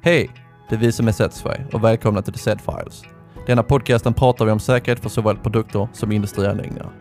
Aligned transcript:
Hej! 0.00 0.30
Det 0.68 0.74
är 0.74 0.78
vi 0.78 0.92
som 0.92 1.08
är 1.08 1.12
Setsfy 1.12 1.64
och 1.72 1.84
välkomna 1.84 2.22
till 2.22 2.32
The 2.32 2.38
Set 2.38 2.60
Files. 2.60 3.02
Denna 3.46 3.62
podcasten 3.62 4.14
pratar 4.14 4.44
vi 4.44 4.50
om 4.50 4.60
säkerhet 4.60 5.00
för 5.00 5.08
såväl 5.08 5.36
produkter 5.36 5.88
som 5.92 6.12
industrianläggningar. 6.12 6.92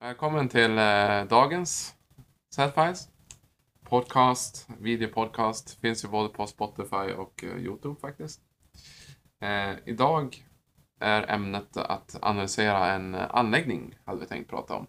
Välkommen 0.00 0.48
till 0.48 0.78
eh, 0.78 1.24
dagens 1.28 1.94
Setfiles. 2.54 3.08
Podcast, 3.88 4.68
videopodcast. 4.80 5.80
Finns 5.80 6.04
ju 6.04 6.08
både 6.08 6.28
på 6.28 6.46
Spotify 6.46 7.12
och 7.16 7.44
eh, 7.44 7.64
Youtube 7.64 8.00
faktiskt. 8.00 8.40
Eh, 9.42 9.74
idag 9.84 10.46
är 11.00 11.30
ämnet 11.30 11.76
att 11.76 12.18
analysera 12.22 12.92
en 12.92 13.14
eh, 13.14 13.26
anläggning, 13.30 13.94
hade 14.04 14.20
vi 14.20 14.26
tänkt 14.26 14.50
prata 14.50 14.74
om. 14.74 14.86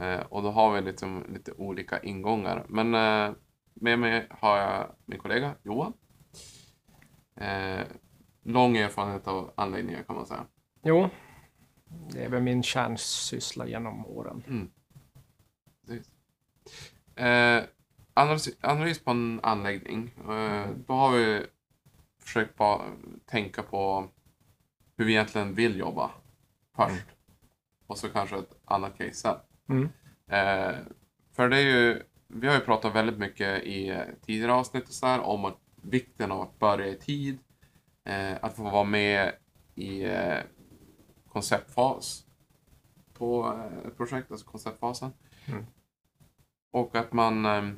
Eh, 0.00 0.20
och 0.20 0.42
då 0.42 0.50
har 0.50 0.72
vi 0.72 0.80
liksom 0.80 1.24
lite 1.28 1.52
olika 1.52 1.98
ingångar. 1.98 2.64
Men 2.68 2.94
eh, 2.94 3.34
med 3.84 3.98
mig 3.98 4.26
har 4.30 4.58
jag 4.58 4.94
min 5.04 5.18
kollega 5.18 5.54
Johan. 5.62 5.92
Eh, 7.36 7.86
lång 8.42 8.76
erfarenhet 8.76 9.28
av 9.28 9.52
anläggningar 9.56 10.02
kan 10.02 10.16
man 10.16 10.26
säga. 10.26 10.46
Jo, 10.82 11.08
det 12.10 12.24
är 12.24 12.28
väl 12.28 12.42
min 12.42 12.62
kärnsyssla 12.62 13.66
genom 13.66 14.06
åren. 14.06 14.70
Precis. 15.86 16.10
Eh, 17.16 17.62
analys, 18.14 18.48
analys 18.60 19.04
på 19.04 19.10
en 19.10 19.40
anläggning. 19.42 20.14
Eh, 20.30 20.68
då 20.86 20.92
har 20.92 21.12
vi 21.12 21.46
försökt 22.20 22.56
bara 22.56 22.82
tänka 23.26 23.62
på 23.62 24.08
hur 24.96 25.04
vi 25.04 25.12
egentligen 25.12 25.54
vill 25.54 25.78
jobba 25.78 26.10
först. 26.76 27.06
Och 27.86 27.98
så 27.98 28.08
kanske 28.08 28.38
ett 28.38 28.56
annat 28.64 28.98
case 28.98 29.14
sen. 29.14 29.36
Mm. 29.68 29.88
Eh, 30.26 30.76
för 31.32 31.48
det 31.48 31.56
är 31.56 31.62
ju, 31.62 32.02
vi 32.28 32.46
har 32.46 32.54
ju 32.54 32.60
pratat 32.60 32.94
väldigt 32.94 33.18
mycket 33.18 33.62
i 33.62 34.02
tidigare 34.26 34.52
avsnitt 34.52 34.88
och 34.88 34.94
så 34.94 35.06
här, 35.06 35.20
om 35.20 35.44
att, 35.44 35.58
vikten 35.82 36.32
av 36.32 36.40
att 36.40 36.58
börja 36.58 36.86
i 36.86 36.96
tid. 36.96 37.38
Eh, 38.04 38.36
att 38.40 38.56
få 38.56 38.62
vara 38.62 38.84
med 38.84 39.32
i 39.74 40.04
eh, 40.04 40.38
konceptfas 41.28 42.26
på 43.14 43.46
eh, 43.46 43.88
ett 43.88 43.96
projekt, 43.96 44.30
alltså 44.30 44.46
konceptfasen. 44.46 45.12
Mm. 45.46 45.66
Och 46.70 46.96
att 46.96 47.12
man 47.12 47.44
eh, 47.44 47.68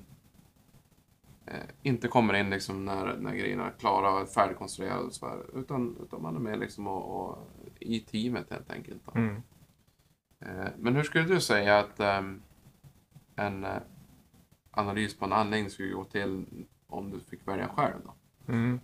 eh, 1.46 1.66
inte 1.82 2.08
kommer 2.08 2.34
in 2.34 2.50
liksom 2.50 2.84
när, 2.84 3.16
när 3.16 3.34
grejerna 3.34 3.66
är 3.66 3.78
klara 3.78 4.22
och 4.22 4.28
färdigkonstruerade 4.28 5.02
och 5.02 5.12
så 5.12 5.28
här, 5.28 5.58
utan, 5.58 5.96
utan 6.02 6.22
man 6.22 6.36
är 6.36 6.40
med 6.40 6.58
liksom 6.58 6.86
och, 6.86 7.30
och, 7.30 7.38
i 7.80 8.00
teamet 8.00 8.50
helt 8.50 8.70
enkelt. 8.70 9.14
Mm. 9.14 9.42
Men 10.76 10.96
hur 10.96 11.02
skulle 11.02 11.24
du 11.24 11.40
säga 11.40 11.78
att 11.78 12.00
ehm, 12.00 12.42
en 13.36 13.66
analys 14.78 15.18
på 15.18 15.24
en 15.24 15.32
anläggning 15.32 15.70
skulle 15.70 15.92
gå 15.92 16.04
till 16.04 16.44
om 16.86 17.10
du 17.10 17.20
fick 17.20 17.48
välja 17.48 17.68
själv? 17.68 17.94
Då? 18.04 18.14
Mm. 18.52 18.80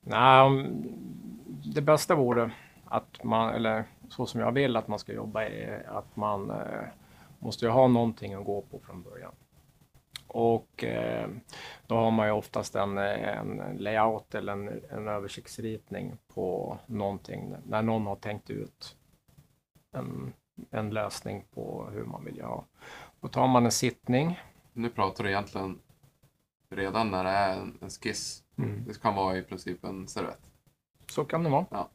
Nej, 0.00 0.66
det 1.74 1.80
bästa 1.80 2.14
vore 2.14 2.50
att 2.84 3.24
man, 3.24 3.54
eller 3.54 3.84
så 4.08 4.26
som 4.26 4.40
jag 4.40 4.52
vill 4.52 4.76
att 4.76 4.88
man 4.88 4.98
ska 4.98 5.12
jobba, 5.12 5.44
är 5.44 5.98
att 5.98 6.16
man 6.16 6.50
eh, 6.50 6.84
måste 7.38 7.64
ju 7.66 7.70
ha 7.70 7.88
någonting 7.88 8.34
att 8.34 8.44
gå 8.44 8.62
på 8.62 8.80
från 8.80 9.02
början. 9.02 9.34
Och 10.26 10.84
eh, 10.84 11.28
då 11.86 11.94
har 11.94 12.10
man 12.10 12.26
ju 12.26 12.32
oftast 12.32 12.74
en, 12.74 12.98
eh, 12.98 13.38
en 13.38 13.76
layout 13.78 14.34
eller 14.34 14.52
en, 14.52 14.80
en 14.90 15.08
översiktsritning 15.08 16.16
på 16.34 16.78
någonting 16.86 17.54
när 17.66 17.82
någon 17.82 18.06
har 18.06 18.16
tänkt 18.16 18.50
ut 18.50 18.96
en, 19.92 20.32
en 20.70 20.90
lösning 20.90 21.44
på 21.54 21.88
hur 21.92 22.04
man 22.04 22.24
vill 22.24 22.38
göra. 22.38 22.64
Då 23.20 23.28
tar 23.28 23.46
man 23.46 23.64
en 23.64 23.72
sittning. 23.72 24.40
Nu 24.76 24.90
pratar 24.90 25.24
du 25.24 25.30
egentligen 25.30 25.78
redan 26.70 27.10
när 27.10 27.24
det 27.24 27.30
är 27.30 27.56
en, 27.60 27.78
en 27.80 27.90
skiss. 27.90 28.42
Det 28.86 29.02
kan 29.02 29.14
vara 29.14 29.38
i 29.38 29.42
princip 29.42 29.84
en 29.84 30.08
servett. 30.08 30.40
Så 31.10 31.24
kan 31.24 31.44
det 31.44 31.50
vara. 31.50 31.66
Ja. 31.70 31.88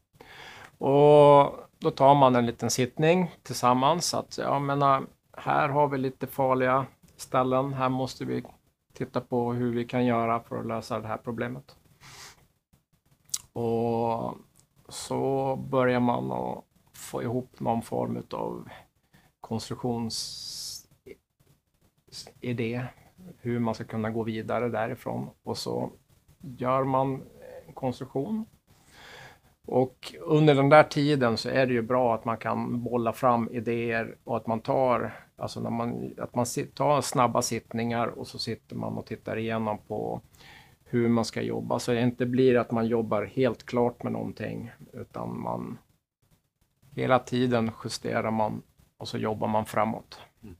Och 0.87 1.59
då 1.77 1.91
tar 1.91 2.15
man 2.15 2.35
en 2.35 2.45
liten 2.45 2.69
sittning 2.69 3.31
tillsammans. 3.43 4.13
Att, 4.13 4.37
jag 4.37 4.61
menar, 4.61 5.07
här 5.37 5.69
har 5.69 5.87
vi 5.87 5.97
lite 5.97 6.27
farliga 6.27 6.85
ställen. 7.15 7.73
Här 7.73 7.89
måste 7.89 8.25
vi 8.25 8.43
titta 8.93 9.21
på 9.21 9.53
hur 9.53 9.73
vi 9.73 9.85
kan 9.85 10.05
göra 10.05 10.39
för 10.39 10.59
att 10.59 10.65
lösa 10.65 10.99
det 10.99 11.07
här 11.07 11.17
problemet. 11.17 11.75
Och 13.53 14.35
så 14.89 15.55
börjar 15.55 15.99
man 15.99 16.31
att 16.31 16.63
få 16.93 17.23
ihop 17.23 17.59
någon 17.59 17.81
form 17.81 18.23
av 18.31 18.69
idé 22.41 22.85
Hur 23.41 23.59
man 23.59 23.75
ska 23.75 23.83
kunna 23.83 24.09
gå 24.09 24.23
vidare 24.23 24.69
därifrån. 24.69 25.29
Och 25.43 25.57
så 25.57 25.91
gör 26.41 26.83
man 26.83 27.21
en 27.67 27.73
konstruktion 27.73 28.45
och 29.71 30.15
under 30.21 30.55
den 30.55 30.69
där 30.69 30.83
tiden 30.83 31.37
så 31.37 31.49
är 31.49 31.65
det 31.65 31.73
ju 31.73 31.81
bra 31.81 32.15
att 32.15 32.25
man 32.25 32.37
kan 32.37 32.83
bolla 32.83 33.13
fram 33.13 33.49
idéer 33.51 34.15
och 34.23 34.37
att 34.37 34.47
man 34.47 34.59
tar, 34.59 35.13
alltså 35.35 35.59
när 35.59 35.69
man, 35.69 36.13
att 36.17 36.35
man 36.35 36.45
tar 36.75 37.01
snabba 37.01 37.41
sittningar 37.41 38.07
och 38.07 38.27
så 38.27 38.39
sitter 38.39 38.75
man 38.75 38.97
och 38.97 39.05
tittar 39.05 39.37
igenom 39.37 39.77
på 39.87 40.21
hur 40.83 41.07
man 41.09 41.25
ska 41.25 41.41
jobba. 41.41 41.79
Så 41.79 41.91
det 41.91 42.01
inte 42.01 42.25
blir 42.25 42.57
att 42.57 42.71
man 42.71 42.87
jobbar 42.87 43.23
helt 43.23 43.65
klart 43.65 44.03
med 44.03 44.11
någonting 44.11 44.71
utan 44.93 45.39
man 45.41 45.77
hela 46.95 47.19
tiden 47.19 47.71
justerar 47.83 48.31
man 48.31 48.61
och 48.97 49.07
så 49.07 49.17
jobbar 49.17 49.47
man 49.47 49.65
framåt. 49.65 50.21
Mm. 50.43 50.55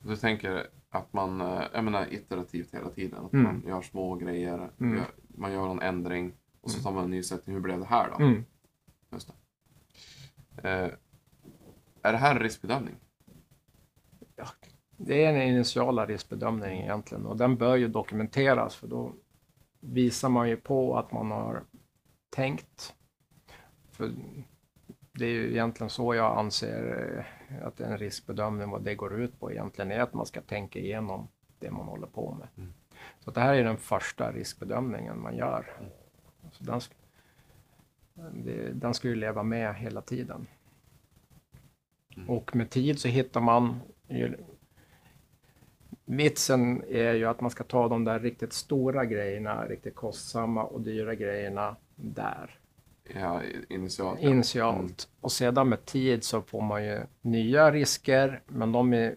Du 0.00 0.16
tänker 0.16 0.66
att 0.90 1.12
man, 1.12 1.40
eh, 1.40 1.62
jag 1.72 1.84
menar 1.84 2.12
iterativt 2.14 2.74
hela 2.74 2.90
tiden. 2.90 3.24
Att 3.24 3.32
Mm. 3.32 3.44
man 3.44 3.62
gör 3.66 3.82
små 3.82 4.14
grejer, 4.14 4.70
Mm. 4.80 4.96
gör, 4.96 5.06
man 5.28 5.52
gör 5.52 5.70
en 5.70 5.80
ändring 5.82 6.32
och 6.60 6.70
så 6.70 6.82
tar 6.82 6.92
man 6.92 7.04
en 7.04 7.10
ny 7.10 7.22
sättning. 7.22 7.54
Hur 7.54 7.62
blev 7.62 7.78
det 7.78 7.86
här 7.86 8.10
då? 8.10 8.24
Mm. 8.24 8.44
Just 9.12 9.28
det. 9.28 10.68
Eh, 10.68 10.90
är 12.02 12.12
det 12.12 12.18
här 12.18 12.34
en 12.34 12.40
riskbedömning? 12.42 12.94
Det 14.96 15.24
är 15.24 15.32
den 15.32 15.42
initiala 15.42 16.06
riskbedömningen 16.06 16.84
egentligen 16.84 17.26
och 17.26 17.36
den 17.36 17.56
bör 17.56 17.76
ju 17.76 17.88
dokumenteras 17.88 18.74
för 18.76 18.86
då 18.88 19.12
visar 19.80 20.28
man 20.28 20.48
ju 20.48 20.56
på 20.56 20.98
att 20.98 21.12
man 21.12 21.30
har 21.30 21.64
tänkt. 22.30 22.94
För 23.90 24.10
det 25.18 25.26
är 25.26 25.30
ju 25.30 25.50
egentligen 25.50 25.90
så 25.90 26.14
jag 26.14 26.38
anser 26.38 27.24
eh, 27.48 27.66
att 27.66 27.80
en 27.80 27.98
riskbedömning, 27.98 28.70
vad 28.70 28.82
det 28.82 28.94
går 28.94 29.20
ut 29.20 29.40
på 29.40 29.52
egentligen, 29.52 29.90
är 29.90 30.00
att 30.00 30.14
man 30.14 30.26
ska 30.26 30.40
tänka 30.40 30.78
igenom 30.78 31.28
det 31.58 31.70
man 31.70 31.86
håller 31.86 32.06
på 32.06 32.34
med. 32.34 32.48
Mm. 32.56 32.72
Så 33.20 33.30
det 33.30 33.40
här 33.40 33.54
är 33.54 33.64
den 33.64 33.76
första 33.76 34.32
riskbedömningen 34.32 35.20
man 35.20 35.36
gör. 35.36 35.66
Så 36.52 36.64
den, 36.64 36.80
den 38.80 38.94
ska 38.94 39.08
ju 39.08 39.14
leva 39.14 39.42
med 39.42 39.74
hela 39.74 40.00
tiden. 40.00 40.46
Mm. 42.16 42.30
Och 42.30 42.56
med 42.56 42.70
tid 42.70 42.98
så 42.98 43.08
hittar 43.08 43.40
man 43.40 43.80
ju, 44.08 44.36
Vitsen 46.04 46.82
är 46.88 47.12
ju 47.12 47.24
att 47.24 47.40
man 47.40 47.50
ska 47.50 47.64
ta 47.64 47.88
de 47.88 48.04
där 48.04 48.20
riktigt 48.20 48.52
stora 48.52 49.04
grejerna, 49.04 49.66
riktigt 49.66 49.94
kostsamma 49.94 50.64
och 50.64 50.80
dyra 50.80 51.14
grejerna 51.14 51.76
där, 51.94 52.57
Ja, 53.14 53.40
initialt. 53.68 54.20
initialt. 54.20 54.78
Mm. 54.80 54.94
Och 55.20 55.32
sedan 55.32 55.68
med 55.68 55.84
tid 55.84 56.24
så 56.24 56.42
får 56.42 56.62
man 56.62 56.84
ju 56.84 57.00
nya 57.22 57.70
risker, 57.72 58.42
men 58.46 58.72
de 58.72 58.92
är 58.94 59.16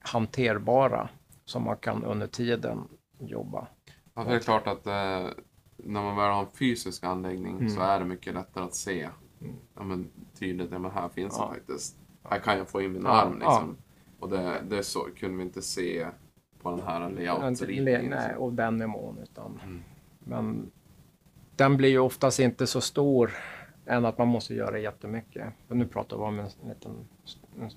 hanterbara, 0.00 1.08
som 1.44 1.62
man 1.64 1.76
kan 1.76 2.04
under 2.04 2.26
tiden 2.26 2.88
jobba. 3.18 3.66
Ja, 4.14 4.22
för 4.24 4.30
det 4.30 4.36
är 4.36 4.40
klart 4.40 4.66
att 4.66 4.86
eh, 4.86 5.28
när 5.76 6.02
man 6.02 6.16
väl 6.16 6.30
har 6.32 6.40
en 6.40 6.50
fysisk 6.58 7.04
anläggning 7.04 7.54
Mm. 7.58 7.68
så 7.70 7.80
är 7.80 7.98
det 7.98 8.04
mycket 8.04 8.34
lättare 8.34 8.64
att 8.64 8.74
se 8.74 9.08
Mm. 9.40 9.54
ja, 9.76 9.82
men, 9.82 10.10
tydligt. 10.38 10.72
Ja, 10.72 10.78
men 10.78 10.90
här 10.90 11.08
finns 11.08 11.34
Ja. 11.38 11.44
det 11.48 11.54
faktiskt. 11.58 11.96
Här 12.24 12.38
kan 12.38 12.58
jag 12.58 12.68
få 12.68 12.82
in 12.82 12.92
min 12.92 13.02
Ja, 13.02 13.10
arm. 13.10 13.32
Liksom. 13.38 13.76
Och 14.18 14.28
det, 14.28 14.62
det 14.68 14.82
så, 14.82 15.00
kunde 15.16 15.36
vi 15.36 15.42
inte 15.42 15.62
se 15.62 16.06
på 16.62 16.70
den 16.70 16.80
här 16.82 17.10
layout-ritningen. 17.10 18.10
Nej, 18.10 18.34
och 18.36 18.52
den 18.52 18.76
nivån. 18.76 19.18
Utan, 19.22 19.60
Mm. 19.64 19.82
Men 20.18 20.70
den 21.60 21.76
blir 21.76 21.88
ju 21.88 21.98
oftast 21.98 22.40
inte 22.40 22.66
så 22.66 22.80
stor 22.80 23.30
än 23.86 24.04
att 24.04 24.18
man 24.18 24.28
måste 24.28 24.54
göra 24.54 24.78
jättemycket. 24.78 25.52
För 25.68 25.74
nu 25.74 25.86
pratar 25.86 26.16
vi 26.16 26.22
om 26.22 26.38
en, 26.38 26.48
liten, 26.68 27.08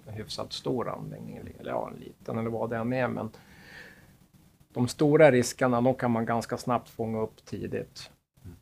en 0.07 0.13
hyfsat 0.13 0.53
stor 0.53 0.89
anläggning, 0.89 1.37
eller 1.37 1.71
ja, 1.71 1.89
en 1.93 1.99
liten 1.99 2.37
eller 2.37 2.49
vad 2.49 2.69
det 2.69 2.77
än 2.77 2.93
är. 2.93 3.07
Men 3.07 3.29
de 4.73 4.87
stora 4.87 5.31
riskerna, 5.31 5.81
de 5.81 5.95
kan 5.95 6.11
man 6.11 6.25
ganska 6.25 6.57
snabbt 6.57 6.89
fånga 6.89 7.21
upp 7.21 7.45
tidigt. 7.45 8.11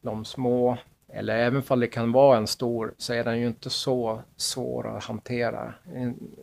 De 0.01 0.25
små, 0.25 0.77
eller 1.07 1.35
även 1.35 1.63
om 1.69 1.79
det 1.79 1.87
kan 1.87 2.11
vara 2.11 2.37
en 2.37 2.47
stor, 2.47 2.93
så 2.97 3.13
är 3.13 3.23
den 3.23 3.39
ju 3.39 3.47
inte 3.47 3.69
så 3.69 4.21
svår 4.35 4.97
att 4.97 5.03
hantera 5.03 5.73
in, 5.95 6.35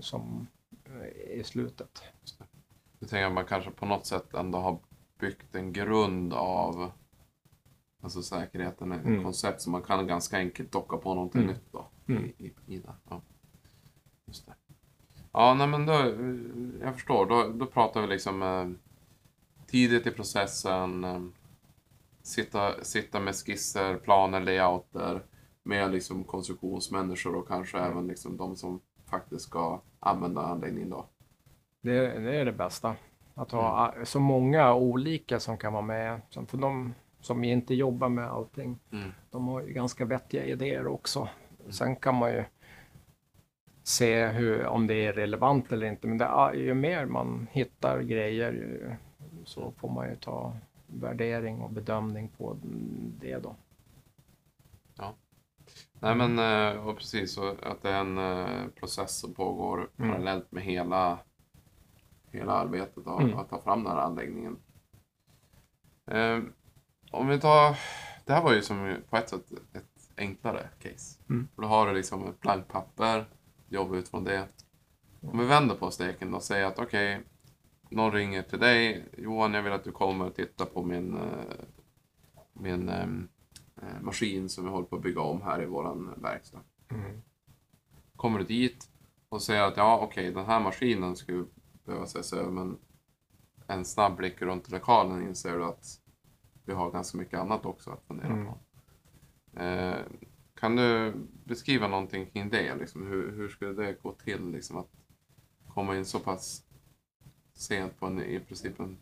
som 0.00 0.46
i 1.30 1.44
slutet. 1.44 2.02
Jag 2.98 3.08
tänker 3.08 3.26
att 3.26 3.32
man 3.32 3.44
kanske 3.44 3.70
på 3.70 3.86
något 3.86 4.06
sätt 4.06 4.34
ändå 4.34 4.58
har 4.58 4.78
byggt 5.20 5.54
en 5.54 5.72
grund 5.72 6.32
av 6.32 6.90
alltså 8.06 8.22
säkerheten, 8.22 8.92
ett 8.92 9.04
Mm. 9.06 9.24
koncept 9.24 9.60
som 9.60 9.72
man 9.72 9.82
kan 9.82 10.06
ganska 10.06 10.36
enkelt 10.36 10.72
docka 10.72 10.96
på 10.96 11.14
någonting 11.14 11.42
Mm. 11.42 11.54
nytt 11.54 11.72
då. 11.72 11.88
Mm. 12.08 12.24
I, 12.24 12.28
i, 12.38 12.74
i. 12.76 12.82
Ja. 13.08 13.20
Just 14.26 14.46
det. 14.46 14.54
Ja, 15.32 15.54
nej 15.54 15.66
men 15.66 15.86
då, 15.86 15.92
jag 16.86 16.94
förstår. 16.94 17.26
Då, 17.26 17.48
då 17.48 17.66
pratar 17.66 18.00
vi 18.00 18.06
liksom 18.06 18.42
eh, 18.42 18.68
tidigt 19.66 20.06
i 20.06 20.10
processen. 20.10 21.04
Eh, 21.04 21.20
sitta, 22.22 22.84
sitta 22.84 23.20
med 23.20 23.34
skisser, 23.34 23.96
planer, 23.96 24.40
layouter 24.40 25.22
med 25.62 25.90
liksom 25.92 26.24
konstruktionsmänniskor 26.24 27.34
och 27.36 27.48
kanske 27.48 27.78
Mm. 27.78 27.90
även 27.92 28.06
liksom 28.06 28.36
de 28.36 28.56
som 28.56 28.80
faktiskt 29.06 29.42
ska 29.44 29.80
använda 30.00 30.42
anläggningen 30.42 30.90
då. 30.90 31.06
Det, 31.82 32.18
det 32.20 32.36
är 32.36 32.44
det 32.44 32.52
bästa. 32.52 32.96
Att 33.34 33.52
ha 33.52 33.92
Mm. 33.92 34.06
så 34.06 34.20
många 34.20 34.74
olika 34.74 35.40
som 35.40 35.58
kan 35.58 35.72
vara 35.72 35.82
med. 35.82 36.20
För 36.48 36.56
de 36.58 36.94
som 37.26 37.44
inte 37.44 37.74
jobbar 37.74 38.08
med 38.08 38.24
allting, 38.30 38.78
Mm. 38.92 39.10
de 39.30 39.48
har 39.48 39.62
ju 39.62 39.72
ganska 39.72 40.04
vettiga 40.04 40.44
idéer 40.44 40.86
också. 40.86 41.28
Sen 41.68 41.96
kan 41.96 42.14
man 42.14 42.32
ju 42.32 42.44
se 43.82 44.26
hur, 44.26 44.66
om 44.66 44.86
det 44.86 44.94
är 45.06 45.12
relevant 45.12 45.72
eller 45.72 45.86
inte. 45.86 46.06
Men 46.06 46.18
det 46.18 46.24
ju 46.54 46.74
mer 46.74 47.06
man 47.06 47.46
hittar 47.52 48.02
grejer 48.02 48.52
ju, 48.52 48.94
så 49.44 49.70
får 49.76 49.88
man 49.90 50.08
ju 50.08 50.16
ta 50.16 50.56
värdering 50.86 51.60
och 51.60 51.70
bedömning 51.70 52.28
på 52.28 52.56
det 53.20 53.38
då. 53.38 53.56
Nej 56.00 56.14
men 56.14 56.38
eh, 56.38 56.86
och 56.88 56.96
precis 56.96 57.34
så 57.34 57.48
att 57.62 57.82
det 57.82 57.90
är 57.90 58.00
en 58.00 58.18
eh, 58.18 58.66
process 58.74 59.18
som 59.18 59.34
pågår 59.34 59.88
Mm. 59.98 60.10
parallellt 60.10 60.52
med 60.52 60.62
hela, 60.62 61.18
hela 62.30 62.52
arbetet 62.52 63.06
av 63.06 63.20
Mm. 63.20 63.38
att 63.38 63.48
ta 63.50 63.62
fram 63.62 63.84
den 63.84 63.92
här 63.92 64.00
anläggningen. 64.02 64.56
Om 67.16 67.28
vi 67.28 67.40
tar, 67.40 67.78
det 68.24 68.32
här 68.32 68.42
var 68.42 68.52
ju 68.52 68.62
som 68.62 68.96
på 69.10 69.16
ett 69.16 69.28
sätt 69.28 69.52
ett 69.72 70.10
enklare 70.16 70.68
case. 70.78 71.18
Mm. 71.28 71.48
För 71.54 71.62
Då 71.62 71.68
har 71.68 71.86
du 71.86 71.94
liksom 71.94 72.28
ett 72.28 72.40
blankt 72.40 72.68
papper, 72.68 73.26
jobbar 73.68 73.96
utifrån 73.96 74.24
det. 74.24 74.48
Om 75.20 75.38
vi 75.38 75.46
vänder 75.46 75.74
på 75.74 75.90
steken 75.90 76.34
och 76.34 76.42
säger 76.42 76.66
att 76.66 76.78
okej, 76.78 77.22
någon 77.90 78.12
ringer 78.12 78.42
till 78.42 78.58
dig. 78.58 79.04
Johan, 79.16 79.54
jag 79.54 79.62
vill 79.62 79.72
att 79.72 79.84
du 79.84 79.92
kommer 79.92 80.24
och 80.24 80.34
tittar 80.34 80.64
på 80.64 80.82
min, 80.82 81.16
eh, 81.16 81.64
min 82.52 82.88
ehm, 82.88 83.28
eh, 83.76 84.00
maskin 84.02 84.48
som 84.48 84.64
vi 84.64 84.70
håller 84.70 84.86
på 84.86 84.96
att 84.96 85.02
bygga 85.02 85.20
om 85.20 85.42
här 85.42 85.62
i 85.62 85.66
våran 85.66 86.14
verkstad. 86.16 86.60
Kommer 88.16 88.38
du 88.38 88.44
dit 88.44 88.90
och 89.28 89.42
säger 89.42 89.62
att 89.62 89.76
ja, 89.76 89.98
okej, 90.02 90.32
den 90.32 90.46
här 90.46 90.60
maskinen 90.60 91.16
skulle 91.16 91.44
behöva 91.84 92.04
ses 92.04 92.32
över, 92.32 92.50
men 92.50 92.78
en 93.66 93.84
snabb 93.84 94.16
blick 94.16 94.42
runt 94.42 94.70
lokalen 94.70 95.28
inser 95.28 95.58
du 95.58 95.64
att 95.64 96.00
vi 96.66 96.72
har 96.72 96.90
ganska 96.90 97.18
mycket 97.18 97.38
annat 97.40 97.66
också 97.66 97.90
att 97.90 98.02
fundera 98.08 98.28
Mm. 98.28 98.46
på. 98.46 98.58
Eh, 99.60 99.96
kan 100.54 100.76
du 100.76 101.12
beskriva 101.44 101.88
någonting 101.88 102.26
kring 102.26 102.50
det? 102.50 102.74
Liksom, 102.74 103.06
hur, 103.06 103.32
hur 103.32 103.48
skulle 103.48 103.72
det 103.72 104.02
gå 104.02 104.12
till 104.12 104.50
liksom, 104.50 104.76
att 104.76 104.90
komma 105.68 105.96
in 105.96 106.04
så 106.04 106.20
pass 106.20 106.62
sent 107.52 107.98
på 107.98 108.06
en, 108.06 108.22
i 108.22 108.40
princip 108.40 108.80
en 108.80 108.98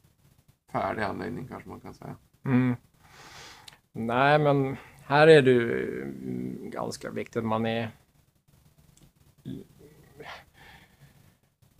färdig 0.72 1.02
anläggning 1.02 1.48
kanske 1.48 1.68
man 1.68 1.80
kan 1.80 1.94
säga? 1.94 2.16
Mm. 2.44 2.76
Nej, 3.92 4.38
men 4.38 4.76
här 5.04 5.26
är 5.26 5.42
det 5.42 5.50
ju 5.50 6.04
ganska 6.62 7.10
viktigt 7.10 7.36
att 7.36 7.44
man 7.44 7.66
är... 7.66 7.90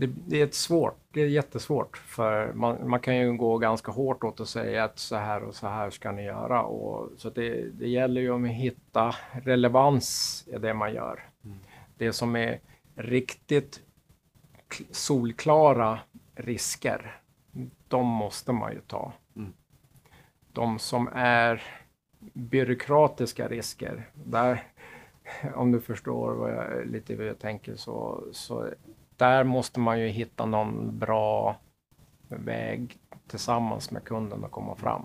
Det, 0.07 0.13
det 0.27 0.41
är 0.41 0.45
ett 0.45 0.55
svårt, 0.55 0.99
det 1.11 1.21
är 1.21 1.27
jättesvårt 1.27 1.97
för 1.97 2.53
man, 2.53 2.89
man 2.89 3.01
kan 3.01 3.17
ju 3.17 3.33
gå 3.33 3.59
ganska 3.59 3.93
hårt 3.93 4.25
åt 4.25 4.41
och 4.41 4.49
säga 4.49 4.85
att 4.85 4.99
så 4.99 5.17
här 5.17 5.43
och 5.43 5.55
så 5.55 5.69
här 5.69 5.91
ska 5.91 6.13
ni 6.13 6.25
göra. 6.25 6.63
Och, 6.63 7.11
så 7.17 7.31
det, 7.31 7.65
det 7.73 7.89
gäller 7.89 8.21
ju 8.21 8.45
att 8.45 8.51
hitta 8.51 9.15
relevans 9.33 10.45
i 10.47 10.59
det 10.59 10.75
man 10.75 10.95
gör. 10.95 11.29
Mm. 11.45 11.59
Det 11.99 12.13
som 12.13 12.37
är 12.37 12.61
riktigt 12.95 13.83
solklara 14.91 15.99
risker, 16.35 17.21
de 17.89 18.07
måste 18.07 18.53
man 18.53 18.73
ju 18.73 18.81
ta. 18.81 19.13
Mm. 19.37 19.53
De 20.53 20.79
som 20.79 21.09
är 21.15 21.63
byråkratiska 22.33 23.49
risker, 23.49 24.11
där, 24.25 24.63
om 25.55 25.73
du 25.73 25.81
förstår 25.81 26.35
vad 26.35 26.53
jag, 26.53 26.87
lite 26.87 27.17
vad 27.17 27.27
jag 27.27 27.39
tänker, 27.39 27.77
så, 27.77 28.25
så 28.33 28.69
där 29.17 29.45
måste 29.45 29.81
man 29.81 30.01
ju 30.01 30.09
hitta 30.09 30.47
någon 30.47 30.99
bra 30.99 31.57
väg 32.29 32.99
tillsammans 33.27 33.91
med 33.91 34.05
kunden 34.05 34.45
att 34.45 34.51
komma 34.51 34.75
fram. 34.75 35.03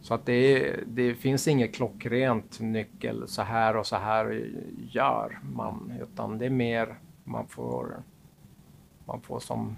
Så 0.00 0.14
att 0.14 0.26
det, 0.26 0.32
är, 0.32 0.84
det 0.86 1.14
finns 1.14 1.48
inget 1.48 1.74
klockrent 1.74 2.60
nyckel, 2.60 3.28
så 3.28 3.42
här 3.42 3.76
och 3.76 3.86
så 3.86 3.96
här 3.96 4.50
gör 4.90 5.38
man, 5.42 5.92
utan 6.02 6.38
det 6.38 6.46
är 6.46 6.50
mer 6.50 6.98
man 7.24 7.48
får, 7.48 8.02
man 9.04 9.20
får 9.20 9.40
som 9.40 9.76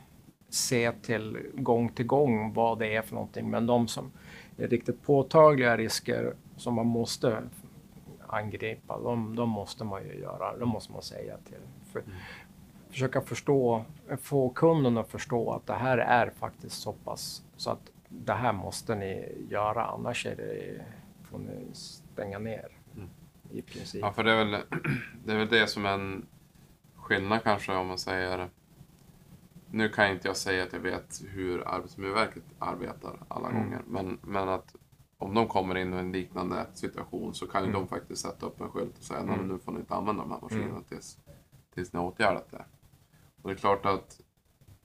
se 0.49 0.93
till 0.93 1.38
gång 1.55 1.88
till 1.88 2.06
gång 2.06 2.52
vad 2.52 2.79
det 2.79 2.97
är 2.97 3.02
för 3.02 3.14
någonting. 3.14 3.50
Men 3.50 3.67
de 3.67 3.88
som 3.88 4.11
är 4.56 4.69
riktigt 4.69 5.02
påtagliga 5.02 5.76
risker 5.76 6.35
som 6.56 6.75
man 6.75 6.87
måste 6.87 7.43
angripa, 8.26 9.00
de, 9.00 9.37
de 9.37 9.49
måste 9.49 9.85
man 9.85 10.02
ju 10.02 10.20
göra, 10.20 10.56
de 10.56 10.69
måste 10.69 10.93
man 10.93 11.02
säga 11.02 11.37
till. 11.37 11.93
För, 11.93 12.00
mm. 12.00 12.12
Försöka 12.90 13.20
förstå, 13.20 13.84
få 14.22 14.48
kunden 14.50 14.98
att 14.98 15.10
förstå 15.10 15.52
att 15.52 15.66
det 15.66 15.75
här 15.75 15.98
är 15.98 16.31
faktiskt 16.31 16.76
så 16.82 16.92
pass 16.92 17.42
så 17.56 17.70
att 17.70 17.90
det 18.08 18.32
här 18.32 18.52
måste 18.52 18.94
ni 18.94 19.32
göra, 19.50 19.84
annars 19.87 20.26
är 20.26 20.37
det, 20.37 20.84
får 21.31 21.38
ni 21.38 21.66
stänga 21.75 22.38
ner 22.38 22.69
Mm. 22.96 23.08
i 23.50 23.62
princip. 23.62 24.00
Ja, 24.02 24.12
för 24.12 24.25
det 24.25 24.32
är 24.32 24.44
väl 24.44 24.50
det, 25.25 25.32
är 25.32 25.37
väl 25.38 25.48
det 25.48 25.66
som 25.66 25.87
är 25.87 25.90
en 25.94 26.26
skillnad 26.96 27.42
kanske 27.42 27.75
om 27.76 27.87
man 27.87 27.98
säger 27.98 28.48
nu 29.70 29.88
kan 29.88 30.10
inte 30.10 30.28
jag 30.28 30.37
säga 30.37 30.62
att 30.62 30.72
jag 30.72 30.81
vet 30.81 31.22
hur 31.28 31.69
Arbetsmiljöverket 31.69 32.42
arbetar 32.58 33.22
alla 33.28 33.48
Mm. 33.48 33.62
gånger, 33.62 33.82
men, 33.87 34.19
men 34.22 34.48
att 34.48 34.75
om 35.19 35.34
de 35.34 35.46
kommer 35.48 35.75
in 35.75 35.94
i 35.94 35.96
en 35.96 36.12
liknande 36.12 36.66
situation 36.75 37.34
så 37.34 37.46
kan 37.46 37.62
ju 37.62 37.69
Mm. 37.69 37.81
de 37.81 37.88
faktiskt 37.88 38.22
sätta 38.22 38.46
upp 38.46 38.60
en 38.60 38.69
skylt 38.69 38.98
och 38.98 39.04
säga 39.04 39.20
att 39.20 39.26
Mm. 39.28 39.48
nu 39.48 39.58
får 39.58 39.72
ni 39.72 39.78
inte 39.81 39.94
använda 39.94 40.22
de 40.22 40.31
här 40.32 40.40
maskinerna 40.40 40.70
Mm. 40.70 40.84
tills, 40.84 41.19
tills 41.75 41.92
ni 41.92 41.98
har 41.98 42.06
åtgärdat 42.06 42.50
det. 42.50 42.64
Och 43.42 43.48
det 43.50 43.54
är 43.54 43.58
klart 43.58 43.87
att 43.87 44.20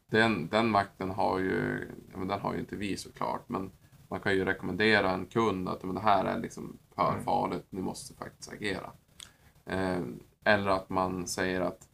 den, 0.08 0.48
den 0.48 0.70
makten 0.70 1.10
har 1.12 1.40
ju, 1.40 1.88
men 2.16 2.28
den 2.28 2.40
har 2.40 2.54
ju 2.54 2.60
inte 2.60 2.76
vi 2.76 2.98
såklart, 2.98 3.50
men 3.50 3.72
man 4.10 4.20
kan 4.20 4.34
ju 4.34 4.46
rekommendera 4.46 5.12
en 5.12 5.26
kund 5.26 5.70
att 5.70 5.84
men 5.84 5.96
det 5.96 6.02
här 6.02 6.26
är 6.26 6.40
liksom 6.40 6.80
för 6.96 7.12
Mm. 7.12 7.24
farligt, 7.24 7.66
ni 7.70 7.82
måste 7.82 8.14
faktiskt 8.14 8.54
agera. 8.54 8.92
Eh, 9.66 10.00
eller 10.44 10.70
att 10.72 10.90
man 10.90 11.28
säger 11.28 11.62
att 11.62 11.90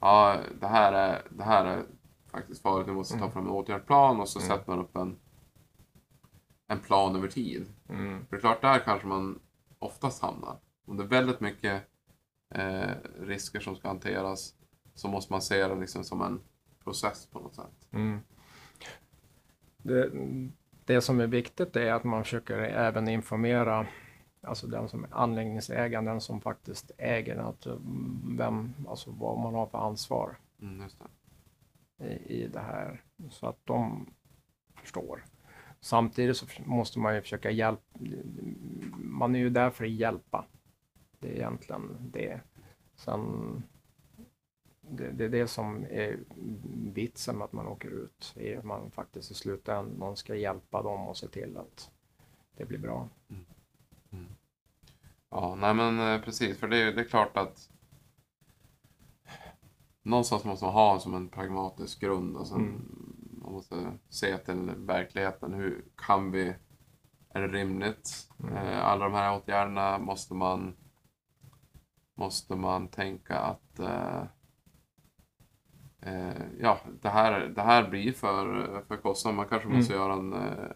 ja, 0.00 0.36
det 0.60 0.66
här 0.66 0.92
är, 0.92 1.22
det 1.30 1.44
här 1.44 1.64
är 1.64 1.84
faktiskt 2.30 2.62
farligt, 2.62 2.86
ni 2.86 2.92
måste 2.92 3.14
ta 3.14 3.20
Mm. 3.20 3.32
fram 3.32 3.44
en 3.44 3.50
åtgärdsplan 3.52 4.20
och 4.20 4.28
så 4.28 4.38
Mm. 4.38 4.48
sätter 4.48 4.70
man 4.70 4.78
upp 4.78 4.96
en, 4.96 5.16
en 6.66 6.80
plan 6.80 7.16
över 7.16 7.28
tid. 7.28 7.66
Mm. 7.88 8.26
För 8.26 8.30
det 8.30 8.36
är 8.36 8.40
klart, 8.40 8.60
där 8.62 8.78
kanske 8.78 9.06
man 9.06 9.38
oftast 9.78 10.22
hamnar. 10.22 10.58
Om 10.86 10.96
det 10.96 11.02
är 11.02 11.08
väldigt 11.08 11.40
mycket 11.40 11.82
eh, 12.54 12.90
risker 13.20 13.60
som 13.60 13.76
ska 13.76 13.88
hanteras 13.88 14.54
så 14.96 15.08
måste 15.08 15.32
man 15.32 15.42
se 15.42 15.68
det 15.68 15.74
liksom 15.74 16.04
som 16.04 16.22
en 16.22 16.40
process 16.84 17.26
på 17.26 17.38
något 17.40 17.54
sätt. 17.54 17.88
Mm. 17.92 18.20
Det, 19.78 20.10
det 20.84 21.00
som 21.00 21.20
är 21.20 21.26
viktigt 21.26 21.76
är 21.76 21.92
att 21.92 22.04
man 22.04 22.24
försöker 22.24 22.58
även 22.58 23.08
informera 23.08 23.86
alltså 24.42 24.66
den 24.66 24.88
som 24.88 25.04
är 25.04 25.08
anläggningsägaren, 25.14 26.04
den 26.04 26.20
som 26.20 26.40
faktiskt 26.40 26.90
äger 26.98 27.36
att 27.36 27.66
mm, 27.66 28.36
vem, 28.38 28.74
alltså 28.88 29.10
vad 29.10 29.38
man 29.38 29.54
har 29.54 29.66
för 29.66 29.78
ansvar 29.78 30.36
Mm, 30.62 30.88
det. 31.96 32.04
i, 32.06 32.42
i 32.42 32.48
det 32.48 32.60
här 32.60 33.02
så 33.30 33.46
att 33.46 33.58
de 33.64 34.10
förstår. 34.80 35.24
Samtidigt 35.80 36.36
så 36.36 36.46
måste 36.64 36.98
man 36.98 37.14
ju 37.14 37.20
försöka 37.22 37.50
hjälpa. 37.50 37.98
Man 38.96 39.34
är 39.34 39.38
ju 39.38 39.50
där 39.50 39.70
för 39.70 39.84
att 39.84 39.90
hjälpa. 39.90 40.44
Det 41.18 41.28
är 41.28 41.34
egentligen 41.34 41.96
det. 42.12 42.40
Sen, 42.94 43.62
det, 44.90 45.10
det 45.10 45.24
är 45.24 45.28
det 45.28 45.48
som 45.48 45.86
är 45.90 46.18
vitsen 46.94 47.38
med 47.38 47.44
att 47.44 47.52
man 47.52 47.66
åker 47.66 47.88
ut. 47.88 48.32
Det 48.34 48.54
är 48.54 48.58
att 48.58 48.64
man 48.64 48.90
faktiskt 48.90 49.30
i 49.30 49.34
slutändan 49.34 50.16
ska 50.16 50.34
hjälpa 50.34 50.82
dem 50.82 51.08
och 51.08 51.16
se 51.16 51.28
till 51.28 51.56
att 51.56 51.90
det 52.56 52.64
blir 52.64 52.78
bra. 52.78 53.08
Ja, 55.30 55.54
nej 55.54 55.74
men 55.74 56.00
eh, 56.00 56.20
precis. 56.20 56.58
För 56.58 56.68
det 56.68 56.76
är, 56.76 56.92
det 56.92 57.00
är 57.00 57.08
klart 57.08 57.36
att 57.36 57.70
någonstans 60.02 60.44
måste 60.44 60.64
man 60.64 60.74
ha 60.74 60.98
som 60.98 61.14
en 61.14 61.28
pragmatisk 61.28 62.00
grund. 62.00 62.36
Och 62.36 62.46
sen 62.46 62.60
Mm. 62.60 63.02
Man 63.42 63.52
måste 63.52 63.98
se 64.08 64.38
till 64.38 64.70
verkligheten. 64.76 65.54
Hur 65.54 65.84
kan 65.96 66.30
vi... 66.30 66.54
Är 67.28 67.40
det 67.40 67.48
rimligt? 67.48 68.28
Mm. 68.40 68.56
Eh, 68.56 68.86
alla 68.86 69.04
de 69.04 69.14
här 69.14 69.36
åtgärderna 69.36 69.98
måste 69.98 70.34
man 70.34 70.76
måste 72.14 72.56
man 72.56 72.88
tänka 72.88 73.38
att 73.38 73.78
eh, 73.78 74.22
ja, 76.60 76.78
det 77.02 77.08
här, 77.08 77.40
det 77.40 77.62
här 77.62 77.88
blir 77.90 78.12
för, 78.12 78.66
för 78.88 78.96
kostsamt. 78.96 79.36
Man 79.36 79.46
kanske 79.48 79.66
Mm. 79.68 79.78
måste 79.78 79.94
göra 79.94 80.12
en, 80.12 80.32
eh, 80.32 80.70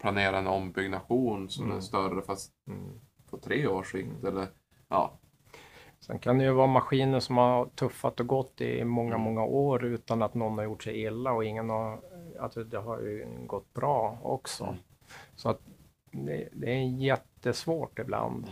planera 0.00 0.38
en 0.38 0.46
ombyggnation 0.46 1.48
som 1.48 1.64
är 1.64 1.70
Mm. 1.70 1.82
större 1.82 2.22
fast 2.22 2.52
Mm. 2.66 3.00
på 3.30 3.38
tre 3.38 3.66
års 3.66 3.92
sikt. 3.92 4.24
Eller, 4.24 4.46
ja, 4.88 5.18
Sen 6.00 6.18
kan 6.18 6.38
det 6.38 6.44
ju 6.44 6.50
vara 6.52 6.66
maskiner 6.66 7.20
som 7.20 7.36
har 7.36 7.66
tuffat 7.66 8.20
och 8.20 8.26
gått 8.26 8.60
i 8.60 8.84
många, 8.84 9.14
Mm. 9.14 9.20
många 9.20 9.44
år 9.44 9.84
utan 9.84 10.22
att 10.22 10.34
någon 10.34 10.58
har 10.58 10.64
gjort 10.64 10.82
sig 10.82 11.00
illa 11.02 11.32
och 11.32 11.44
ingen 11.44 11.70
har, 11.70 12.00
alltså 12.40 12.64
det 12.64 12.78
har 12.78 13.00
ju 13.00 13.26
gått 13.46 13.74
bra 13.74 14.18
också. 14.22 14.64
Mm. 14.64 14.76
Så 15.34 15.48
att 15.50 15.60
det, 16.12 16.48
det 16.52 16.70
är 16.70 16.84
jättesvårt 16.98 17.98
ibland. 17.98 18.50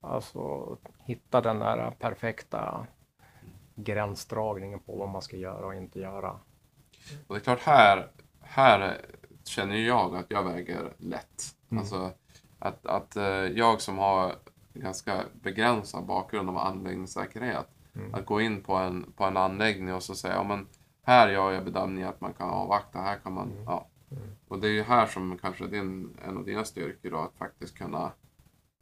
Alltså 0.00 0.76
hitta 1.04 1.40
den 1.40 1.58
där 1.58 1.90
perfekta 1.90 2.86
gränsdragningen 3.74 4.80
på 4.80 4.96
vad 4.96 5.08
man 5.08 5.22
ska 5.22 5.36
göra 5.36 5.66
och 5.66 5.74
inte 5.74 6.00
göra. 6.00 6.30
Och 7.26 7.34
det 7.34 7.40
är 7.40 7.44
klart, 7.44 7.60
här, 7.62 8.10
här 8.40 9.00
känner 9.44 9.76
jag 9.76 10.16
att 10.16 10.26
jag 10.28 10.42
väger 10.44 10.92
lätt. 10.98 11.42
Mm. 11.70 11.80
Alltså 11.80 12.10
att, 12.58 12.86
att 12.86 13.16
eh, 13.16 13.24
jag 13.24 13.80
som 13.80 13.98
har 13.98 14.34
ganska 14.74 15.24
begränsad 15.42 16.06
bakgrund 16.06 16.48
av 16.48 16.58
anläggningssäkerhet, 16.58 17.66
Mm. 17.94 18.14
att 18.14 18.26
gå 18.26 18.40
in 18.40 18.62
på 18.62 18.74
en, 18.74 19.12
på 19.16 19.24
en 19.24 19.36
anläggning 19.36 19.94
och 19.94 20.02
så 20.02 20.14
säga, 20.14 20.34
ja 20.34 20.42
men 20.44 20.66
här 21.02 21.28
gör 21.28 21.52
jag 21.52 21.64
bedömningen 21.64 22.08
att 22.08 22.20
man 22.20 22.32
kan 22.34 22.48
avvakta, 22.50 22.98
här 22.98 23.18
kan 23.18 23.32
man, 23.32 23.50
Mm. 23.52 23.64
ja. 23.64 23.88
Och 24.48 24.60
det 24.60 24.66
är 24.66 24.72
ju 24.72 24.82
här 24.82 25.06
som 25.06 25.38
kanske 25.38 25.66
din, 25.66 26.16
en 26.24 26.36
av 26.36 26.44
dina 26.44 26.64
styrkor 26.64 27.10
då, 27.10 27.18
att 27.18 27.36
faktiskt 27.38 27.78
kunna 27.78 28.12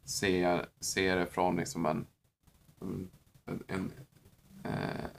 se, 0.05 0.59
se 0.81 1.15
det 1.15 1.27
från 1.27 1.57
liksom 1.57 1.87
en, 1.87 2.07
en, 2.81 3.11
en 3.67 3.93
eh, 4.65 5.11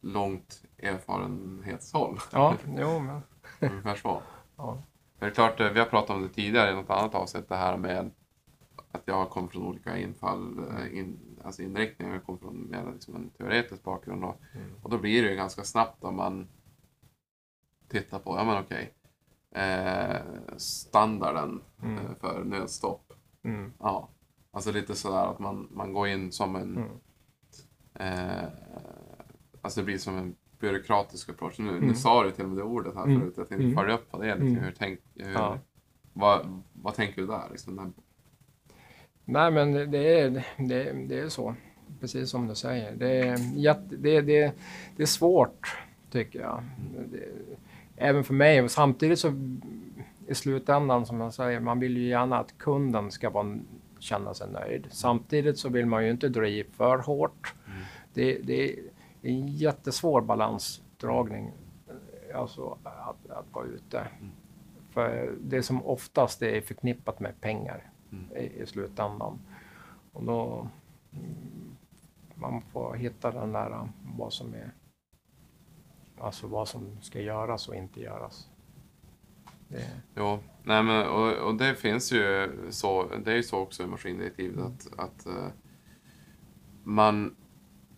långt 0.00 0.62
erfarenhetshåll. 0.78 2.18
Ja, 2.32 2.56
jo, 2.78 2.98
men 2.98 3.22
Ungefär 3.70 3.94
så. 3.94 4.22
Ja. 4.56 4.82
För 5.18 5.26
det 5.26 5.32
är 5.32 5.34
klart, 5.34 5.60
eh, 5.60 5.70
vi 5.72 5.78
har 5.78 5.86
pratat 5.86 6.10
om 6.16 6.22
det 6.22 6.28
tidigare 6.28 6.70
i 6.70 6.74
något 6.74 6.90
annat 6.90 7.14
avsnitt, 7.14 7.48
det 7.48 7.56
här 7.56 7.76
med 7.76 8.10
att 8.92 9.02
jag 9.04 9.30
kommer 9.30 9.48
från 9.48 9.62
olika 9.66 9.98
infall, 9.98 10.58
eh, 10.58 10.98
in, 10.98 11.38
alltså 11.44 11.62
inriktningar. 11.62 12.12
Jag 12.14 12.24
kommer 12.24 12.38
från 12.38 12.70
mer 12.70 12.92
liksom 12.92 13.16
en 13.16 13.30
teoretisk 13.30 13.82
bakgrund. 13.82 14.24
Och, 14.24 14.36
Mm. 14.54 14.70
och 14.82 14.90
då 14.90 14.98
blir 14.98 15.22
det 15.22 15.30
ju 15.30 15.36
ganska 15.36 15.64
snabbt 15.64 16.04
om 16.04 16.16
man 16.16 16.48
tittar 17.88 18.18
på, 18.18 18.36
ja 18.36 18.44
men 18.44 18.58
okej, 18.64 18.94
eh, 19.50 20.22
standarden 20.56 21.62
Mm. 21.82 21.98
eh, 21.98 22.10
för 22.20 22.44
nödstopp. 22.44 23.12
mm, 23.44 23.72
Ja, 23.78 24.08
alltså 24.50 24.72
lite 24.72 24.94
sådär 24.94 25.26
att 25.26 25.38
man, 25.38 25.68
man 25.72 25.92
går 25.92 26.08
in 26.08 26.32
som 26.32 26.56
en, 26.56 26.76
mm. 26.76 26.88
Eh, 27.94 28.44
alltså 29.62 29.80
det 29.80 29.84
blir 29.84 29.98
som 29.98 30.16
en 30.18 30.34
byråkratisk 30.60 31.28
approach. 31.30 31.58
Nu, 31.58 31.64
nu 31.72 31.76
Mm. 31.78 31.94
sa 31.94 32.24
du 32.24 32.30
till 32.30 32.44
och 32.44 32.48
med 32.50 32.58
det 32.58 32.62
ordet 32.64 32.94
här 32.94 33.04
Mm. 33.04 33.20
förut, 33.20 33.34
jag 33.36 33.48
tänkte 33.48 33.64
Mm. 33.64 33.76
följa 33.76 33.94
upp 33.94 34.10
på 34.10 34.22
det 34.22 34.34
lite. 34.34 34.46
Mm. 34.46 34.64
Hur 34.64 34.74
tänk, 34.78 35.00
hur, 35.14 35.32
Ja. 35.32 35.58
vad, 36.12 36.62
vad 36.72 36.94
tänker 36.94 37.20
du 37.20 37.26
där? 37.26 37.42
Liksom, 37.50 37.76
den- 37.76 37.92
Nej, 39.24 39.50
men 39.50 39.72
det 39.90 40.20
är, 40.20 40.30
det, 40.58 40.92
det 41.08 41.18
är 41.20 41.28
så. 41.28 41.54
Precis 42.00 42.30
som 42.30 42.46
du 42.46 42.54
säger. 42.54 42.96
Det 42.96 43.18
är, 43.20 43.38
jätte, 43.58 43.96
det, 43.96 44.20
det, 44.20 44.52
det 44.96 45.02
är 45.02 45.06
svårt, 45.06 45.76
tycker 46.10 46.40
jag. 46.40 46.62
Det, 47.12 47.28
även 47.96 48.24
för 48.24 48.34
mig. 48.34 48.68
Samtidigt 48.68 49.18
så 49.18 49.32
i 50.26 50.34
slutändan, 50.34 51.06
som 51.06 51.20
jag 51.20 51.34
säger, 51.34 51.60
man 51.60 51.80
vill 51.80 51.96
ju 51.96 52.08
gärna 52.08 52.38
att 52.38 52.58
kunden 52.58 53.10
ska 53.10 53.30
vara, 53.30 53.58
känna 53.98 54.34
sig 54.34 54.50
nöjd. 54.52 54.86
Samtidigt 54.90 55.58
så 55.58 55.68
vill 55.68 55.86
man 55.86 56.04
ju 56.04 56.10
inte 56.10 56.28
dra 56.28 56.46
i 56.48 56.64
för 56.64 56.98
hårt. 56.98 57.54
Det, 58.14 58.38
det 58.38 58.72
är 58.72 58.78
en 59.22 59.48
jättesvår 59.48 60.20
balansdragning, 60.20 61.52
eh, 61.88 62.40
alltså 62.40 62.78
att, 62.82 63.30
att 63.30 63.46
vara 63.52 63.66
ute. 63.66 64.06
För 64.90 65.34
det 65.40 65.62
som 65.62 65.86
oftast 65.86 66.42
är 66.42 66.60
förknippat 66.60 67.20
med 67.20 67.40
pengar 67.40 67.92
Mm. 68.12 68.36
i, 68.36 68.62
i 68.62 68.66
slutändan. 68.66 69.38
Och 70.12 70.24
då, 70.24 70.68
mm, 71.12 71.76
man 72.34 72.62
får 72.62 72.94
hitta 72.94 73.30
den 73.30 73.52
där 73.52 73.70
uh, 73.70 73.86
vad 74.16 74.32
som 74.32 74.54
är, 74.54 74.74
alltså 76.20 76.46
vad 76.46 76.68
som 76.68 77.00
ska 77.00 77.20
göras 77.20 77.68
och 77.68 77.74
inte 77.74 78.00
göras. 78.00 78.48
Det, 79.68 80.02
Jo, 80.16 80.38
nej 80.62 80.82
men 80.82 81.06
och, 81.06 81.32
och 81.32 81.54
det 81.54 81.74
finns 81.74 82.12
ju 82.12 82.50
så, 82.70 83.08
det 83.24 83.32
är 83.32 83.36
ju 83.36 83.42
så 83.42 83.58
också 83.58 83.82
i 83.82 83.86
maskindirektivet 83.86 84.58
att, 84.58 84.98
att 84.98 85.26
eh, 85.26 85.48
man 86.84 87.36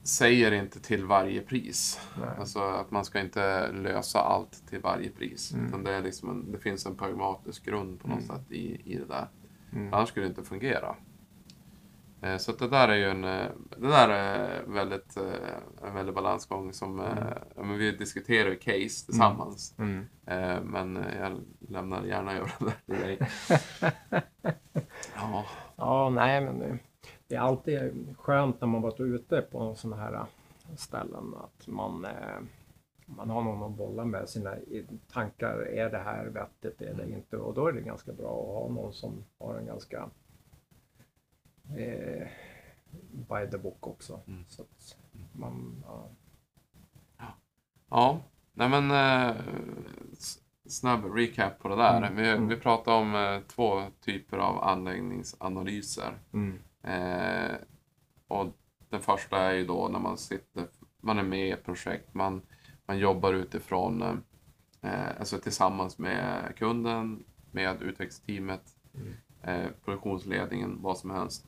säger 0.05 0.53
inte 0.53 0.81
till 0.81 1.05
varje 1.05 1.41
pris. 1.41 2.01
nej. 2.21 2.29
Alltså 2.39 2.61
att 2.61 2.91
man 2.91 3.05
ska 3.05 3.21
inte 3.21 3.73
lösa 3.73 4.19
allt 4.21 4.69
till 4.69 4.81
varje 4.81 5.11
pris. 5.11 5.53
Mm. 5.53 5.67
Utan 5.67 5.85
det, 5.85 5.95
är 5.95 6.03
liksom 6.03 6.31
en, 6.31 6.53
det 6.53 6.59
finns 6.59 6.87
en 6.87 6.97
pragmatisk 6.97 7.65
grund 7.65 8.01
på 8.01 8.09
något 8.09 8.25
Mm. 8.25 8.37
sätt 8.37 8.53
i, 8.53 8.93
i 8.93 8.99
det 8.99 9.07
där. 9.07 9.29
Mm. 9.73 9.95
Annars 9.95 10.09
skulle 10.09 10.27
det 10.27 10.31
inte 10.31 10.43
fungera. 10.45 10.97
Eh, 12.23 12.37
Så 12.37 12.53
det 12.53 12.69
där 12.69 12.89
är 12.89 12.95
ju 12.97 13.11
en, 13.11 13.25
eh, 13.25 13.47
det 13.77 13.89
där 13.89 14.09
är 14.09 14.63
väldigt, 14.67 15.17
eh, 15.17 15.87
en 15.89 15.95
väldig 15.95 16.15
balansgång 16.15 16.73
som, 16.73 16.97
men 17.57 17.79
vi 17.79 17.93
diskuterar 17.93 18.49
ju 18.51 18.57
case 18.57 19.07
tillsammans. 19.07 19.75
Mm. 19.79 20.07
Eh, 20.27 20.61
Men 20.63 21.05
jag 21.21 21.41
lämnar 21.69 22.05
gärna 22.05 22.33
över 22.33 22.53
det 22.59 22.65
där 22.65 22.95
till 22.97 23.07
dig. 23.07 23.19
Ja, 25.17 25.45
Ja, 25.77 26.11
nej, 26.11 26.41
men 26.41 26.59
det, 26.59 26.79
det 27.35 27.39
är 27.39 27.43
alltid 27.43 28.15
skönt 28.19 28.61
när 28.61 28.69
man 28.69 28.83
varit 28.83 29.01
ute 29.01 29.43
på 29.43 29.75
sådana 29.75 30.03
här 30.03 30.27
ställen 30.77 31.35
att 31.35 31.67
man, 31.67 32.05
eh, 32.05 32.41
man 33.07 33.31
har 33.31 33.43
någon 33.43 33.63
att 33.63 33.79
bolla 33.79 34.05
med 34.05 34.29
sina 34.29 34.57
tankar. 35.13 35.59
Är 35.59 35.91
det 35.91 35.99
här 35.99 36.27
vettigt? 36.27 36.83
Är 36.83 36.95
det 36.95 37.11
inte? 37.11 37.37
Och 37.37 37.55
då 37.55 37.67
är 37.67 37.73
det 37.73 37.81
ganska 37.81 38.13
bra 38.13 38.41
att 38.41 38.63
ha 38.63 38.69
någon 38.69 38.93
som 38.93 39.25
har 39.39 39.55
en 39.55 39.67
ganska 39.67 40.11
eh, 41.77 42.27
by 43.11 43.51
the 43.51 43.59
book 43.59 43.87
också. 43.87 44.21
Mm. 44.27 44.45
Så 44.49 44.63
att 44.63 44.97
man, 45.33 45.85
ja. 45.87 46.09
ja. 47.91 48.21
nej 48.53 48.69
men 48.69 48.91
eh, 48.91 49.37
snabb 50.67 51.05
recap 51.15 51.59
på 51.59 51.69
det 51.69 51.77
där. 51.77 51.97
Mm, 51.97 52.17
Vi, 52.17 52.31
mm. 52.31 52.49
vi 52.49 52.57
pratar 52.57 52.93
om 52.93 53.15
eh, 53.15 53.41
två 53.41 53.83
typer 54.01 54.37
av 54.39 54.65
anläggningsanalyser. 54.65 56.19
Mm. 56.85 57.51
Eh, 57.51 57.57
och 58.29 58.47
den 58.89 59.01
första 59.01 59.37
är 59.39 59.53
ju 59.55 59.67
då 59.67 59.89
när 59.89 59.99
man 59.99 60.19
sitter, 60.19 60.67
man 61.01 61.19
är 61.19 61.23
med 61.23 61.49
i 61.49 61.51
ett 61.51 61.65
projekt, 61.65 62.15
man, 62.15 62.43
man 62.87 62.99
jobbar 62.99 63.33
utifrån, 63.33 64.03
eh, 64.83 65.19
alltså 65.19 65.39
tillsammans 65.39 65.99
med 65.99 66.53
kunden, 66.57 67.25
med 67.53 67.83
utvecklingsteamet, 67.83 68.63
Mm. 68.95 69.13
eh, 69.43 69.71
produktionsledningen, 69.85 70.79
vad 70.83 70.99
som 70.99 71.11
helst. 71.11 71.47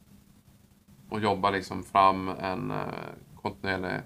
Och 1.10 1.20
jobbar 1.20 1.52
liksom 1.52 1.82
fram 1.82 2.28
en 2.28 2.70
eh, 2.70 2.84
kontinuerlig 3.42 4.00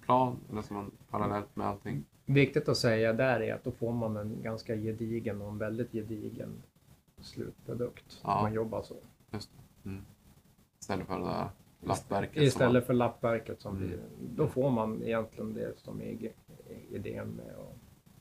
plan, 0.00 0.36
eller 0.50 0.62
som 0.62 0.76
man 0.76 0.90
parallellt 1.10 1.56
med 1.56 1.66
allting. 1.66 2.04
Viktigt 2.26 2.68
att 2.68 2.76
säga 2.76 3.12
där 3.12 3.40
är 3.40 3.54
att 3.54 3.64
då 3.64 3.70
får 3.72 3.92
man 3.92 4.16
en 4.16 4.42
ganska 4.42 4.76
gedigen 4.76 5.42
och 5.42 5.48
en 5.48 5.58
väldigt 5.58 5.92
gedigen 5.92 6.62
slutprodukt. 7.20 8.20
Ja. 8.22 8.36
Om 8.36 8.42
man 8.42 8.52
jobbar 8.52 8.82
så. 8.82 8.96
Istället 10.90 11.06
för 11.06 11.18
det 11.18 11.24
där 11.26 11.50
lappverket. 11.80 12.42
Istället 12.42 12.86
för 12.86 12.94
lappverket 12.94 13.60
som 13.60 13.76
Mm. 13.76 13.88
blir, 13.88 14.00
då 14.36 14.46
får 14.48 14.70
man 14.70 15.02
egentligen 15.02 15.54
det 15.54 15.78
som 15.78 16.00
är 16.00 16.32
idén 16.90 17.28
med, 17.28 17.54
och, 17.56 17.76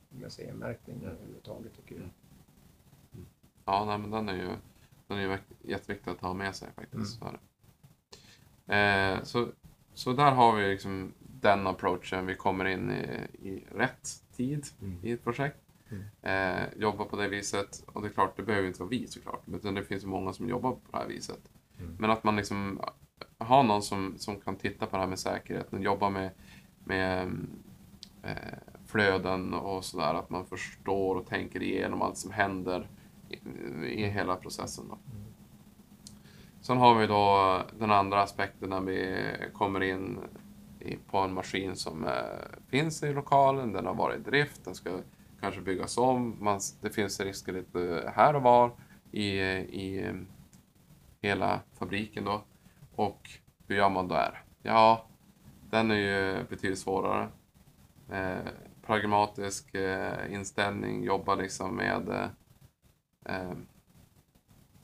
med 0.10 0.32
CE-märkning 0.32 1.04
överhuvudtaget 1.04 1.76
tycker 1.76 1.96
jag. 1.96 2.04
Mm. 2.04 3.26
Ja, 3.66 3.86
nej, 3.86 3.98
men 3.98 4.12
den 4.12 4.30
är 4.30 4.34
ju, 4.36 4.50
den 5.08 5.18
är 5.18 5.22
ju 5.22 5.38
jätteviktig 5.62 6.12
att 6.12 6.22
ha 6.22 6.34
med 6.34 6.56
sig 6.56 6.68
faktiskt. 6.76 7.22
Det. 8.66 8.76
Eh, 8.76 9.24
så, 9.24 9.48
så 9.94 10.14
där 10.14 10.32
har 10.32 10.56
vi 10.56 10.68
liksom 10.72 11.14
den 11.20 11.68
approachen. 11.68 12.26
Vi 12.26 12.36
kommer 12.36 12.66
in 12.66 12.92
i, 12.92 13.04
i 13.50 13.64
rätt 13.76 14.24
tid 14.36 14.66
i 15.04 15.12
ett 15.12 15.24
projekt. 15.24 15.58
Mm. 15.90 16.04
Eh, 16.22 16.68
jobbar 16.78 17.06
på 17.06 17.16
det 17.16 17.28
viset. 17.28 17.84
Och 17.88 18.02
det 18.02 18.08
är 18.08 18.12
klart, 18.12 18.38
det 18.38 18.44
behöver 18.44 18.68
inte 18.68 18.80
vara 18.80 18.90
vi 18.90 19.08
såklart. 19.08 19.42
Utan 19.54 19.74
det 19.74 19.84
finns 19.84 20.06
många 20.06 20.34
som 20.34 20.50
jobbar 20.50 20.72
på 20.72 20.80
det 20.92 20.98
här 20.98 21.08
viset. 21.08 21.40
Mm. 21.80 21.96
Men 22.00 22.12
att 22.12 22.24
man 22.24 22.36
liksom 22.36 22.82
har 23.38 23.64
någon 23.64 23.82
som, 23.82 24.14
som 24.18 24.40
kan 24.42 24.56
titta 24.56 24.86
på 24.86 24.96
det 24.96 25.02
här 25.02 25.10
med 25.10 25.20
säkerheten 25.20 25.78
och 25.80 25.86
jobba 25.86 26.10
med, 26.10 26.30
med 26.84 27.22
mm, 27.22 27.50
eh, 28.24 28.58
flöden 28.86 29.54
och 29.54 29.86
sådär. 29.86 30.14
Att 30.14 30.30
man 30.30 30.46
förstår 30.46 31.16
och 31.16 31.28
tänker 31.28 31.64
igenom 31.64 32.02
allt 32.02 32.18
som 32.18 32.32
händer 32.32 32.90
i, 33.30 33.36
i 33.86 34.08
hela 34.08 34.36
processen. 34.36 34.86
Då. 34.90 34.98
Sen 36.62 36.78
har 36.78 36.96
vi 36.96 37.08
då 37.08 37.62
den 37.80 37.92
andra 37.92 38.22
aspekten 38.22 38.70
när 38.70 38.82
vi 38.82 39.32
kommer 39.54 39.84
in 39.84 40.20
i, 40.80 40.96
på 41.12 41.18
en 41.18 41.34
maskin 41.34 41.76
som 41.76 42.06
eh, 42.06 42.12
finns 42.70 43.04
i 43.04 43.14
lokalen, 43.14 43.74
den 43.74 43.86
har 43.86 43.94
varit 43.94 44.28
i 44.28 44.30
drift, 44.30 44.66
den 44.66 44.76
ska 44.76 44.90
kanske 45.42 45.62
byggas 45.62 45.98
om. 45.98 46.38
Man, 46.40 46.60
det 46.82 46.90
finns 46.90 47.20
risker 47.20 47.54
lite 47.54 48.12
här 48.16 48.36
och 48.36 48.42
var 48.42 48.72
i, 49.12 49.30
i 49.30 50.14
hela 51.22 51.62
fabriken 51.74 52.24
då. 52.26 52.42
Och 52.96 53.30
hur 53.68 53.76
gör 53.76 53.90
man 53.90 54.08
där? 54.08 54.44
Ja, 54.64 55.06
den 55.70 55.92
är 55.92 55.96
ju 55.96 56.44
betydligt 56.44 56.80
svårare. 56.80 57.28
Eh, 58.12 58.40
pragmatisk 58.82 59.76
eh, 59.76 60.34
inställning, 60.34 61.04
jobba 61.04 61.36
liksom 61.36 61.76
med 61.76 62.10
eh, 62.10 62.30
eh, 63.36 63.52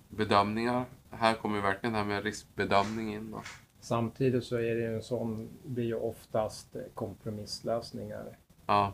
bedömningar. 0.10 0.86
Här 1.10 1.34
kommer 1.34 1.56
ju 1.56 1.62
verkligen 1.62 1.94
det 1.94 2.00
här 2.00 2.06
med 2.06 2.24
riskbedömning 2.24 3.14
in 3.14 3.32
då. 3.32 3.42
Samtidigt 3.80 4.44
så 4.44 4.56
är 4.56 4.76
det 4.76 4.82
ju 4.82 4.96
en 4.96 5.04
sån, 5.04 5.50
blir 5.66 5.84
ju 5.84 5.96
oftast 5.96 6.76
kompromisslösningar. 6.94 8.38
Ja, 8.66 8.94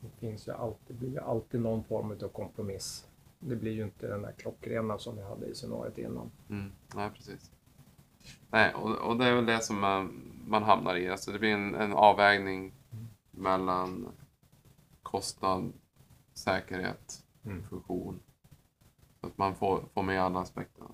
Det 0.00 0.08
finns 0.20 0.48
ju 0.48 0.52
alltid, 0.52 0.96
blir 0.96 1.10
ju 1.10 1.20
alltid 1.20 1.60
någon 1.60 1.84
form 1.84 2.10
av 2.10 2.28
kompromiss. 2.28 3.06
Det 3.42 3.56
blir 3.56 3.72
ju 3.72 3.82
inte 3.84 4.08
den 4.08 4.22
där 4.22 4.32
klockrena 4.32 4.98
som 4.98 5.16
vi 5.16 5.22
hade 5.22 5.46
i 5.46 5.54
scenariot 5.54 5.98
innan. 5.98 6.30
Mm, 6.50 6.72
nej, 6.94 7.10
precis. 7.10 7.50
Nej, 8.50 8.74
och, 8.74 8.90
och 8.98 9.16
det 9.16 9.24
är 9.24 9.34
väl 9.34 9.46
det 9.46 9.60
som 9.60 9.80
man, 9.80 10.32
man 10.46 10.62
hamnar 10.62 10.96
i. 10.96 11.08
Alltså 11.08 11.32
det 11.32 11.38
blir 11.38 11.52
en, 11.54 11.74
en 11.74 11.92
avvägning 11.92 12.74
mellan 13.30 14.08
kostnad, 15.02 15.72
säkerhet, 16.34 17.24
Mm. 17.44 17.62
funktion. 17.68 18.20
Så 19.20 19.26
att 19.26 19.38
man 19.38 19.54
får, 19.54 19.84
får 19.94 20.02
med 20.02 20.22
alla 20.22 20.40
aspekterna. 20.40 20.88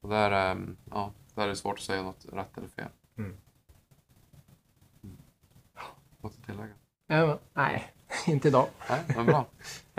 Och 0.00 0.08
där, 0.08 0.30
ehm, 0.52 0.76
ja, 0.90 1.12
där 1.34 1.42
är 1.42 1.48
det 1.48 1.56
svårt 1.56 1.78
att 1.78 1.84
säga 1.84 2.02
något 2.02 2.26
rätt 2.32 2.58
eller 2.58 2.68
fel. 2.68 2.88
Mm. 3.16 3.36
Något 6.20 6.34
att 6.38 6.46
tillägga? 6.46 6.74
Eh, 7.08 7.36
nej, 7.54 7.92
inte 8.30 8.48
idag. 8.48 8.66
Nej, 8.90 9.00
men 9.16 9.26
bra. 9.26 9.46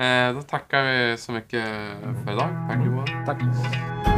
Eh, 0.05 0.33
då 0.33 0.41
tackar 0.41 0.83
vi 0.83 1.17
så 1.17 1.31
mycket 1.31 1.65
för 2.25 2.31
idag. 2.31 2.49
Tack 2.69 2.85
Johan. 2.85 3.25
Tack. 3.25 4.10